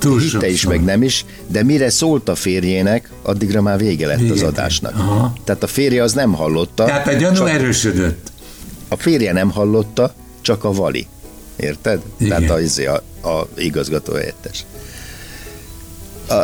Túl 0.00 0.18
hitte 0.18 0.48
is, 0.48 0.66
meg 0.66 0.84
nem 0.84 1.02
is, 1.02 1.24
de 1.46 1.62
mire 1.62 1.90
szólt 1.90 2.28
a 2.28 2.34
férjének, 2.34 3.10
addigra 3.22 3.60
már 3.60 3.78
vége 3.78 4.06
lett 4.06 4.18
Vége 4.18 4.32
az 4.32 4.42
adásnak. 4.42 4.94
Aha. 4.94 5.32
Tehát 5.44 5.62
a 5.62 5.66
férje 5.66 6.02
az 6.02 6.12
nem 6.12 6.32
hallotta. 6.32 6.84
Tehát 6.84 7.06
a 7.06 7.12
gyanú 7.12 7.36
csak 7.36 7.48
erősödött. 7.48 8.32
a 8.88 8.96
férje 8.96 9.32
nem 9.32 9.50
hallotta, 9.50 10.14
csak 10.40 10.64
a 10.64 10.72
vali. 10.72 11.06
Érted? 11.56 12.00
Igen. 12.16 12.36
Tehát 12.38 12.50
a, 12.56 12.60
izé, 12.60 12.86
a, 12.86 13.02
a 13.22 13.48
igazgató 13.56 14.12
helyettes. 14.12 14.64
A, 16.28 16.34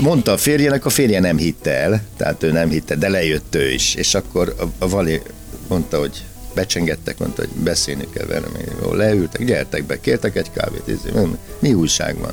mondta 0.00 0.32
a 0.32 0.36
férjének, 0.36 0.84
a 0.84 0.90
férje 0.90 1.20
nem 1.20 1.36
hitte 1.36 1.70
el, 1.70 2.02
tehát 2.16 2.42
ő 2.42 2.52
nem 2.52 2.68
hitte, 2.70 2.94
de 2.94 3.08
lejött 3.08 3.54
ő 3.54 3.70
is. 3.70 3.94
És 3.94 4.14
akkor 4.14 4.54
a, 4.58 4.84
a 4.84 4.88
vali 4.88 5.20
mondta, 5.68 5.98
hogy 5.98 6.24
becsengettek, 6.58 7.18
mondta, 7.18 7.42
hogy 7.42 7.62
beszélni 7.62 8.06
kell 8.12 8.26
velem. 8.26 8.50
Jó, 8.82 8.92
leültek, 8.92 9.44
gyertek 9.44 9.84
be, 9.86 10.00
kértek 10.00 10.36
egy 10.36 10.50
kávét. 10.50 10.82
izé, 10.86 11.10
mi- 11.20 11.36
Mi 11.58 11.72
újság 11.74 12.18
van? 12.18 12.32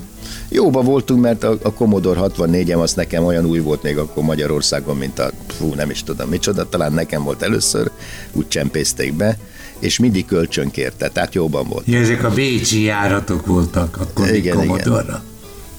Jóba 0.49 0.81
voltunk, 0.81 1.21
mert 1.21 1.43
a, 1.43 1.57
a 1.63 1.73
Commodore 1.73 2.19
64-em 2.23 2.79
az 2.81 2.93
nekem 2.93 3.23
olyan 3.25 3.45
új 3.45 3.59
volt 3.59 3.83
még 3.83 3.97
akkor 3.97 4.23
Magyarországon, 4.23 4.97
mint 4.97 5.19
a, 5.19 5.31
fú, 5.57 5.73
nem 5.73 5.89
is 5.89 6.03
tudom 6.03 6.29
micsoda, 6.29 6.69
talán 6.69 6.93
nekem 6.93 7.23
volt 7.23 7.41
először, 7.41 7.91
úgy 8.31 8.47
csempészték 8.47 9.13
be, 9.13 9.37
és 9.79 9.99
mindig 9.99 10.25
kölcsön 10.25 10.71
kérte, 10.71 11.09
tehát 11.09 11.33
jóban 11.33 11.67
volt. 11.67 11.87
Ja, 11.87 11.99
ezek 11.99 12.23
a 12.23 12.29
bécsi 12.29 12.81
járatok 12.83 13.45
voltak 13.45 13.97
akkor 13.99 14.33
Igen, 14.35 14.63
igen. 14.63 15.23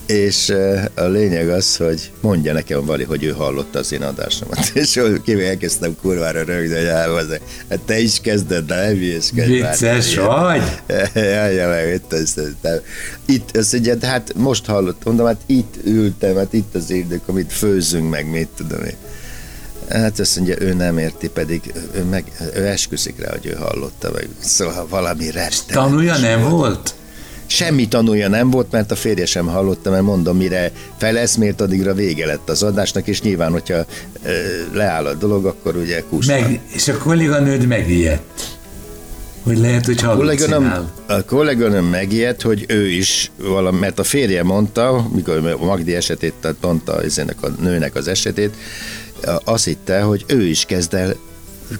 És 0.07 0.53
a 0.95 1.05
lényeg 1.05 1.49
az, 1.49 1.77
hogy 1.77 2.11
mondja 2.21 2.53
nekem 2.53 2.85
Vali, 2.85 3.05
hogy 3.05 3.25
ő 3.25 3.31
hallotta 3.31 3.79
az 3.79 3.93
én 3.93 4.03
adásomat. 4.03 4.71
És 4.75 5.01
kívül 5.25 5.45
elkezdtem 5.45 5.97
kurvára 6.01 6.43
rögni, 6.45 6.75
hogy 6.75 6.85
elhozzá. 6.85 7.37
Hát 7.69 7.79
te 7.79 7.99
is 7.99 8.21
kezded, 8.21 8.67
de 8.67 8.75
nem 8.75 8.95
hülyeskedj. 8.95 9.53
Vicces 9.53 10.17
vagy? 10.17 10.63
Jaj, 11.15 11.67
meg 11.67 11.95
itt, 11.95 12.13
azt, 12.13 12.41
itt, 13.25 13.57
azt 13.57 13.73
ugye, 13.73 13.97
hát 14.01 14.33
most 14.35 14.67
hallottam, 14.67 15.01
mondom, 15.05 15.27
hát 15.27 15.41
itt 15.47 15.75
ültem, 15.85 16.37
hát 16.37 16.53
itt 16.53 16.75
az 16.75 16.91
érdek, 16.91 17.21
amit 17.27 17.53
főzzünk 17.53 18.11
meg, 18.11 18.31
mit 18.31 18.49
tudom 18.57 18.85
én. 18.85 18.97
Hát 19.89 20.19
azt 20.19 20.37
mondja, 20.37 20.55
ő 20.59 20.73
nem 20.73 20.99
érti, 20.99 21.29
pedig 21.29 21.73
ő, 21.95 22.03
meg, 22.03 22.25
ő 22.55 22.67
esküszik 22.67 23.21
rá, 23.21 23.31
hogy 23.31 23.47
ő 23.47 23.53
hallotta, 23.53 24.11
meg 24.13 24.29
szóval 24.39 24.87
valami 24.89 25.25
rettenetes. 25.25 25.65
Tanulja 25.67 26.17
nem 26.17 26.49
volt? 26.49 26.95
Semmi 27.47 27.89
tanulja 27.89 28.29
nem 28.29 28.51
volt, 28.51 28.71
mert 28.71 28.91
a 28.91 28.95
férje 28.95 29.27
sem 29.27 29.47
hallotta, 29.47 29.91
mert 29.91 30.03
mondom, 30.03 30.37
mire 30.37 30.73
feleszmélt, 30.97 31.61
addigra 31.61 31.95
vége 31.95 32.27
lett 32.27 32.49
az 32.49 32.63
adásnak, 32.63 33.07
és 33.07 33.23
nyilván, 33.23 33.53
hogyha 33.53 33.75
ö, 34.23 34.31
leáll 34.73 35.07
a 35.07 35.15
dolog, 35.15 35.45
akkor 35.45 35.77
ugye 35.77 36.03
van. 36.11 36.21
Meg, 36.27 36.61
és 36.75 36.89
a 36.89 36.99
kolléganőd 36.99 37.67
megijedt. 37.67 38.55
Hogy 39.43 39.59
lehet, 39.59 39.87
hogy 39.87 40.03
kolléganőm, 40.03 40.91
a 41.07 41.25
kolléganőm 41.25 41.85
megijedt, 41.85 42.43
hogy 42.43 42.65
ő 42.69 42.89
is 42.89 43.31
valami, 43.37 43.79
mert 43.79 43.99
a 43.99 44.05
férje 44.05 44.43
mondta, 44.43 45.09
mikor 45.15 45.57
a 45.61 45.65
Magdi 45.65 45.95
esetét, 45.95 46.33
tehát 46.41 46.57
mondta 46.61 47.03
ezének 47.03 47.43
a 47.43 47.49
nőnek 47.61 47.95
az 47.95 48.09
esetét, 48.09 48.55
azt 49.45 49.65
hitte, 49.65 50.01
hogy 50.01 50.25
ő 50.27 50.43
is 50.43 50.65
kezd 50.65 50.95
el 50.95 51.17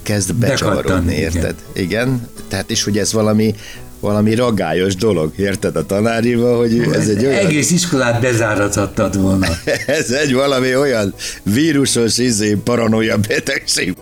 kezd 0.03 0.33
becsavarodni, 0.33 0.89
Bekattani, 0.89 1.15
igen. 1.15 1.33
érted? 1.33 1.55
Igen. 1.73 2.27
Tehát 2.47 2.69
is, 2.69 2.83
hogy 2.83 2.97
ez 2.97 3.13
valami 3.13 3.55
valami 3.99 4.35
ragályos 4.35 4.95
dolog, 4.95 5.31
érted 5.37 5.75
a 5.75 5.85
tanárival, 5.85 6.57
hogy 6.57 6.79
ez 6.93 7.07
egy 7.07 7.25
olyan... 7.25 7.45
Egész 7.45 7.71
iskolát 7.71 8.21
bezárathattad 8.21 9.21
volna. 9.21 9.47
ez 9.85 10.09
egy 10.11 10.33
valami 10.33 10.75
olyan 10.75 11.13
vírusos, 11.43 12.17
izé, 12.17 12.53
paranoia 12.63 13.17
betegség. 13.27 13.95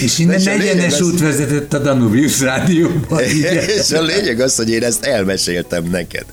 És 0.00 0.18
innen 0.18 0.48
egyenes 0.48 0.92
az- 0.92 1.00
út 1.00 1.20
vezetett 1.20 1.72
a 1.72 1.78
Danubius 1.78 2.40
rádióba. 2.40 3.22
igen. 3.34 3.56
és 3.56 3.90
a 3.92 4.02
lényeg 4.02 4.40
az, 4.40 4.56
hogy 4.56 4.70
én 4.70 4.82
ezt 4.82 5.04
elmeséltem 5.04 5.84
neked. 5.90 6.24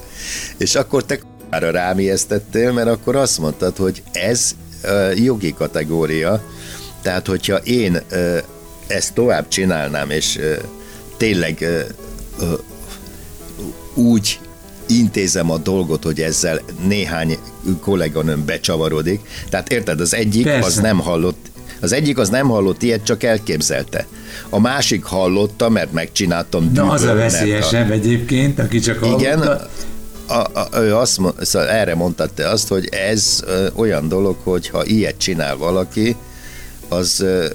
És 0.58 0.76
akkor 0.76 1.06
te 1.06 1.20
arra 1.50 1.72
rám 1.72 2.00
ijesztettél, 2.00 2.72
mert 2.72 2.88
akkor 2.88 3.16
azt 3.16 3.40
mondtad, 3.40 3.78
hogy 3.78 4.04
ez 4.12 4.52
jogi 5.16 5.54
kategória, 5.54 6.44
tehát 7.02 7.28
hogyha 7.28 7.58
én 7.58 8.02
ezt 8.88 9.14
tovább 9.14 9.48
csinálnám, 9.48 10.10
és 10.10 10.40
tényleg 11.18 11.66
úgy 13.94 14.40
intézem 14.88 15.52
a 15.52 15.58
dolgot, 15.58 16.04
hogy 16.04 16.22
ezzel 16.22 16.62
néhány 16.88 17.38
kolléganőm 17.82 18.46
becsavarodik. 18.46 19.22
Tehát 19.50 19.72
érted, 19.72 20.00
az 20.00 20.14
egyik 20.14 20.44
Persze. 20.44 20.66
az 20.68 20.76
nem 20.76 21.00
hallott, 21.00 21.46
az 21.82 21.92
egyik 21.92 22.18
az 22.18 22.30
nem 22.30 22.48
hallott 22.48 22.84
ilyet, 22.84 23.04
csak 23.04 23.24
elképzelte. 23.24 24.06
A 24.50 24.60
másik 24.60 25.04
hallotta, 25.04 25.70
mert 25.70 25.92
megcsináltam 25.92 26.72
Na, 26.74 26.90
az 26.90 27.02
a 27.02 27.14
veszélyesebb 27.14 27.92
egyébként, 27.92 28.60
aki 28.60 28.80
csak 28.80 29.06
Igen, 29.18 29.38
hallotta. 29.38 29.70
a, 30.28 30.60
a, 30.60 30.82
ő 30.82 30.96
azt, 30.96 31.18
mond- 31.18 31.46
szóval 31.46 31.68
erre 31.70 31.96
mondtad 31.96 32.34
te 32.34 32.50
azt, 32.50 32.68
hogy 32.68 32.88
ez 32.92 33.40
ö, 33.46 33.68
olyan 33.76 34.08
dolog, 34.08 34.36
hogy 34.44 34.70
ha 34.70 34.86
ilyet 34.86 35.18
csinál 35.18 35.58
valaki, 35.58 36.16
az 36.90 37.20
ö, 37.20 37.46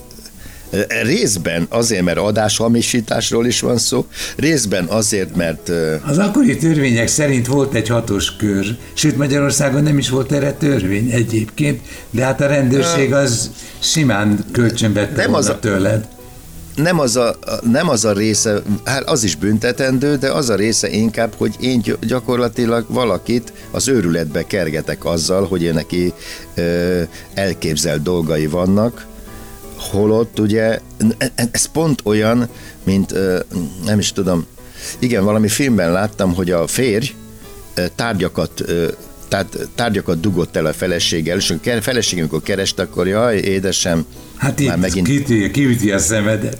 részben 1.02 1.66
azért, 1.68 2.02
mert 2.02 2.18
adáshamisításról 2.18 3.46
is 3.46 3.60
van 3.60 3.78
szó, 3.78 4.06
részben 4.36 4.84
azért, 4.84 5.36
mert 5.36 5.70
Az 6.06 6.18
akkori 6.18 6.56
törvények 6.56 7.08
szerint 7.08 7.46
volt 7.46 7.74
egy 7.74 7.88
hatos 7.88 8.36
kör, 8.36 8.76
sőt 8.92 9.16
Magyarországon 9.16 9.82
nem 9.82 9.98
is 9.98 10.08
volt 10.08 10.32
erre 10.32 10.52
törvény 10.52 11.10
egyébként, 11.10 11.80
de 12.10 12.24
hát 12.24 12.40
a 12.40 12.46
rendőrség 12.46 13.12
az 13.14 13.50
simán 13.78 14.44
kölcsönvette 14.52 15.22
Nem 15.22 15.34
az 15.34 15.48
a- 15.48 15.58
tőled. 15.58 16.08
nem 16.74 16.98
az, 17.00 17.16
a, 17.16 17.36
nem 17.70 17.88
az 17.88 18.04
a 18.04 18.12
része, 18.12 18.62
hát 18.84 19.02
az 19.08 19.24
is 19.24 19.34
büntetendő, 19.36 20.16
de 20.16 20.30
az 20.32 20.48
a 20.48 20.54
része 20.54 20.88
inkább, 20.90 21.34
hogy 21.36 21.54
én 21.60 21.80
gy- 21.80 22.06
gyakorlatilag 22.06 22.84
valakit 22.88 23.52
az 23.70 23.88
őrületbe 23.88 24.46
kergetek 24.46 25.04
azzal, 25.04 25.46
hogy 25.46 25.62
ő 25.64 25.72
neki 25.72 26.12
ö, 26.54 27.00
elképzelt 27.34 28.02
dolgai 28.02 28.46
vannak, 28.46 29.06
holott 29.78 30.38
ugye 30.38 30.78
ez 31.34 31.64
pont 31.64 32.00
olyan, 32.04 32.48
mint 32.84 33.14
nem 33.84 33.98
is 33.98 34.12
tudom, 34.12 34.46
igen, 34.98 35.24
valami 35.24 35.48
filmben 35.48 35.92
láttam, 35.92 36.34
hogy 36.34 36.50
a 36.50 36.66
férj 36.66 37.14
tárgyakat 37.94 38.64
tehát 39.28 39.68
tárgyakat 39.74 40.20
dugott 40.20 40.56
el 40.56 40.66
a 40.66 40.72
feleséggel, 40.72 41.36
és 41.36 41.50
a 41.50 41.60
ke- 41.60 41.82
feleség, 41.82 42.18
amikor 42.18 42.42
kereste, 42.42 42.82
akkor 42.82 43.06
jaj, 43.06 43.36
édesem, 43.36 44.04
Hát 44.36 44.60
már 44.60 44.78
megint 44.78 45.06
kiüti, 45.06 45.50
kiüti 45.50 45.90
a 45.90 45.98
szemedet. 45.98 46.58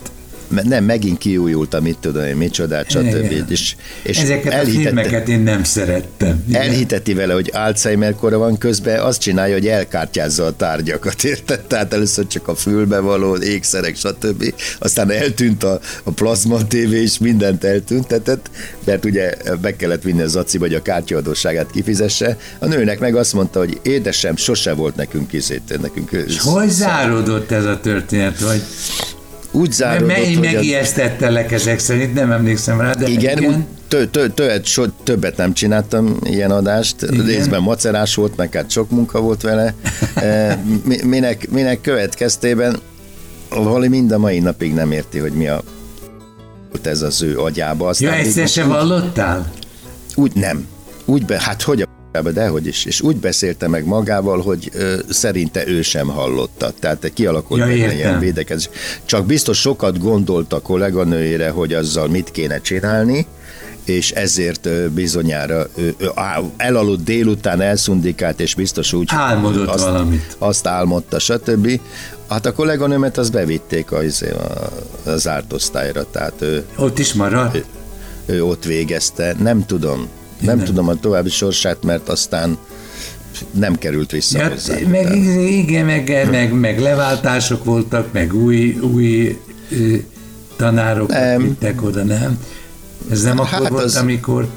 Nem, 0.48 0.84
megint 0.84 1.18
kiújult, 1.18 1.74
amit 1.74 1.98
tudom 1.98 2.24
én, 2.24 2.36
micsodát, 2.36 2.90
stb. 2.90 3.06
Igen. 3.06 3.46
És, 3.48 3.76
és 4.02 4.18
Ezeket 4.18 4.52
a 4.52 4.56
elhitette, 4.56 4.82
filmeket 4.82 5.28
én 5.28 5.40
nem 5.40 5.64
szerettem. 5.64 6.44
Igen. 6.48 6.62
elhiteti 6.62 7.14
vele, 7.14 7.32
hogy 7.32 7.50
Alzheimer 7.54 8.14
kora 8.14 8.38
van, 8.38 8.58
közben 8.58 9.00
azt 9.00 9.20
csinálja, 9.20 9.54
hogy 9.54 9.66
elkártyázza 9.66 10.44
a 10.44 10.56
tárgyakat, 10.56 11.24
érted? 11.24 11.60
Tehát 11.60 11.92
először 11.92 12.26
csak 12.26 12.48
a 12.48 12.54
fülbe 12.54 12.98
való 12.98 13.36
ékszerek, 13.36 13.96
stb. 13.96 14.54
Aztán 14.78 15.10
eltűnt 15.10 15.64
a, 15.64 15.80
a 16.02 16.10
plazma 16.10 16.66
tévé, 16.66 17.02
és 17.02 17.18
mindent 17.18 17.64
eltüntetett, 17.64 18.50
mert 18.84 19.04
ugye 19.04 19.34
be 19.60 19.76
kellett 19.76 20.02
vinni 20.02 20.22
az 20.22 20.36
aciba, 20.36 20.64
hogy 20.64 20.74
a 20.74 20.82
kártyaadóságát 20.82 21.70
kifizesse. 21.70 22.36
A 22.58 22.66
nőnek 22.66 22.98
meg 22.98 23.16
azt 23.16 23.32
mondta, 23.32 23.58
hogy 23.58 23.80
édesem, 23.82 24.36
sose 24.36 24.72
volt 24.72 24.96
nekünk 24.96 25.32
izét, 25.32 25.78
nekünk 25.80 26.10
És 26.26 26.38
hogy 26.38 26.68
záródott 26.68 27.50
ez 27.50 27.64
a 27.64 27.80
történet? 27.80 28.40
Vagy 28.40 28.62
úgy 29.58 29.72
záródott, 29.72 30.06
mely 30.06 30.34
hogy 30.34 30.52
megijesztettelek 30.52 31.52
ezek 31.52 31.78
szerint, 31.78 32.14
nem 32.14 32.32
emlékszem 32.32 32.80
rá, 32.80 32.92
de 32.92 33.08
Igen, 33.08 33.38
igen. 33.38 33.66
Tö, 33.88 34.06
tö, 34.06 34.28
tö, 34.28 34.56
so, 34.62 34.84
többet 35.04 35.36
nem 35.36 35.52
csináltam 35.52 36.16
ilyen 36.22 36.50
adást, 36.50 37.02
Igen. 37.02 37.26
Részben 37.26 37.62
macerás 37.62 38.14
volt, 38.14 38.36
meg 38.36 38.54
hát 38.54 38.70
sok 38.70 38.90
munka 38.90 39.20
volt 39.20 39.42
vele, 39.42 39.74
mi- 40.84 41.02
minek, 41.04 41.50
minek 41.50 41.80
következtében 41.80 42.78
valami 43.48 43.88
mind 43.88 44.12
a 44.12 44.18
mai 44.18 44.38
napig 44.38 44.74
nem 44.74 44.92
érti, 44.92 45.18
hogy 45.18 45.32
mi 45.32 45.48
a 45.48 45.62
volt 46.70 46.86
ez 46.86 47.02
az 47.02 47.22
ő 47.22 47.38
agyába. 47.38 47.84
Ja, 47.84 47.88
Aztán 47.90 48.12
egyszer 48.12 48.42
úgy, 48.42 48.50
se 48.50 48.62
hallottál? 48.62 49.52
úgy 50.14 50.34
nem. 50.34 50.66
Úgy 51.04 51.24
be, 51.24 51.40
hát 51.40 51.62
hogy 51.62 51.82
a 51.82 51.86
dehogy 52.22 52.66
is. 52.66 52.84
És 52.84 53.00
úgy 53.00 53.16
beszélte 53.16 53.68
meg 53.68 53.84
magával, 53.86 54.40
hogy 54.40 54.70
ö, 54.74 54.94
szerinte 55.08 55.66
ő 55.68 55.82
sem 55.82 56.08
hallotta. 56.08 56.72
Tehát 56.80 57.10
kialakult 57.14 57.60
Ja, 57.60 57.70
értem. 57.70 57.96
ilyen 57.96 58.18
védekezés. 58.18 58.68
Csak 59.04 59.26
biztos 59.26 59.58
sokat 59.60 59.98
gondolt 59.98 60.52
a 60.52 60.60
kolléganőjére, 60.60 61.50
hogy 61.50 61.72
azzal 61.74 62.08
mit 62.08 62.30
kéne 62.30 62.60
csinálni, 62.60 63.26
és 63.84 64.10
ezért 64.10 64.68
bizonyára 64.90 65.66
elaludt 66.56 67.04
délután, 67.04 67.60
elszundikált, 67.60 68.40
és 68.40 68.54
biztos 68.54 68.92
úgy... 68.92 69.08
Álmodott 69.12 69.68
azt, 69.68 69.84
valamit. 69.84 70.36
Azt 70.38 70.66
álmodta, 70.66 71.18
stb. 71.18 71.80
Hát 72.28 72.46
a 72.46 72.52
kolléganőmet 72.52 73.18
azt 73.18 73.32
bevitték 73.32 73.92
az, 73.92 74.22
a, 75.04 75.10
a 75.10 75.16
zárt 75.16 75.52
osztályra, 75.52 76.06
tehát 76.10 76.34
ő, 76.42 76.64
Ott 76.76 76.98
is 76.98 77.12
maradt? 77.12 77.64
ő 78.26 78.44
ott 78.44 78.64
végezte. 78.64 79.34
Nem 79.38 79.66
tudom. 79.66 80.08
Nem, 80.40 80.56
nem. 80.56 80.64
tudom 80.66 80.88
a 80.88 80.94
további 80.94 81.28
sorsát, 81.28 81.84
mert 81.84 82.08
aztán 82.08 82.58
nem 83.50 83.74
került 83.74 84.10
vissza 84.10 84.38
Ja, 84.38 84.48
hozzá. 84.48 84.74
meg, 84.88 85.16
igen, 85.48 85.84
meg, 85.84 86.28
meg, 86.30 86.52
meg 86.52 86.80
leváltások 86.80 87.64
voltak, 87.64 88.12
meg 88.12 88.34
új, 88.34 88.78
új 88.94 89.38
ö, 89.70 89.94
tanárok 90.56 91.08
Nem. 91.08 91.42
vittek 91.42 91.82
oda, 91.82 92.02
nem? 92.04 92.38
Ez 93.10 93.22
nem 93.22 93.38
akkor 93.38 93.48
Hát 93.52 93.68
volt, 93.68 93.84
az- 93.84 93.96
amikor... 93.96 94.48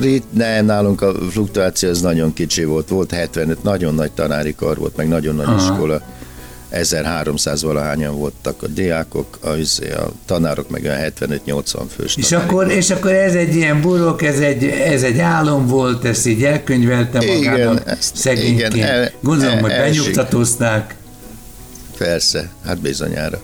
Rit, 0.00 0.24
nem, 0.30 0.64
nálunk 0.64 1.00
a 1.02 1.14
fluktuáció 1.30 1.88
az 1.88 2.00
nagyon 2.00 2.32
kicsi 2.32 2.64
volt. 2.64 2.88
Volt 2.88 3.10
75, 3.10 3.62
nagyon 3.62 3.94
nagy 3.94 4.12
tanári 4.12 4.54
kar 4.54 4.78
volt, 4.78 4.96
meg 4.96 5.08
nagyon 5.08 5.34
nagy 5.34 5.46
Aha. 5.46 5.56
iskola. 5.56 6.02
1300 6.72 7.62
valahányan 7.62 8.16
voltak 8.16 8.62
a 8.62 8.66
diákok, 8.66 9.38
a, 9.42 9.50
izé, 9.50 9.92
a 9.92 10.12
tanárok 10.26 10.70
meg 10.70 10.82
olyan 10.84 11.12
75-80 11.20 11.82
fős 11.96 12.16
És 12.16 12.32
akkor, 12.32 12.70
és 12.70 12.90
akkor 12.90 13.12
ez 13.12 13.34
egy 13.34 13.54
ilyen 13.54 13.80
burok, 13.80 14.22
ez 14.22 14.38
egy, 14.40 14.64
ez 14.64 15.02
egy 15.02 15.18
álom 15.18 15.66
volt, 15.66 16.04
ezt 16.04 16.26
így 16.26 16.44
elkönyvelte 16.44 17.22
Igen, 17.24 17.36
magának 17.36 17.82
ezt- 17.90 18.16
szegényként. 18.16 18.74
igen, 18.74 18.88
el- 18.88 19.10
Gondolom, 19.20 19.54
el- 19.54 19.60
hogy 19.60 19.70
benyugtatózták. 19.70 20.94
Persze, 21.98 22.50
hát 22.64 22.80
bizonyára. 22.80 23.40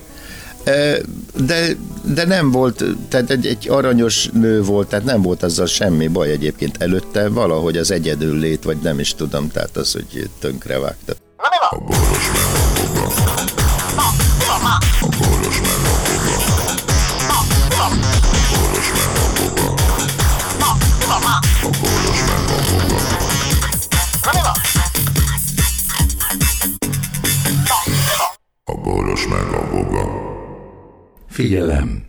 De, 1.45 1.67
de 2.03 2.25
nem 2.25 2.51
volt, 2.51 2.83
tehát 3.09 3.29
egy, 3.29 3.45
egy 3.45 3.69
aranyos 3.69 4.29
nő 4.33 4.61
volt, 4.63 4.87
tehát 4.87 5.05
nem 5.05 5.21
volt 5.21 5.43
azzal 5.43 5.65
semmi 5.65 6.07
baj 6.07 6.31
egyébként 6.31 6.81
előtte, 6.81 7.27
valahogy 7.27 7.77
az 7.77 7.91
egyedül 7.91 8.37
lét, 8.39 8.63
vagy 8.63 8.77
nem 8.83 8.99
is 8.99 9.13
tudom, 9.15 9.51
tehát 9.51 9.77
az, 9.77 9.91
hogy 9.91 10.29
tönkrevágta. 11.39 11.75
A 11.75 11.79
boros 11.79 12.27
meg 12.31 12.45
a 12.53 12.75
boga. 12.75 13.05
A 15.01 15.09
boros 15.17 15.59
meg 15.59 15.79
a 15.79 16.03
boga. 16.05 16.35
A 17.19 17.53
boros 18.51 18.89
meg 18.91 19.11
a 19.15 19.33
boga. 19.35 19.67
A 21.63 21.71
boros 21.79 22.21
meg 22.27 22.43
a 22.47 22.67
boga. 22.69 24.53
A 28.63 28.73
boros 28.75 29.27
meg 29.27 29.53
a 29.53 29.69
boga. 29.69 30.03
Figyelem! 31.27 32.08